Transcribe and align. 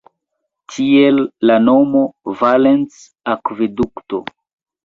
Tiel 0.71 1.19
la 1.51 1.59
nomo 1.67 2.03
Valens-akvedukto. 2.41 4.23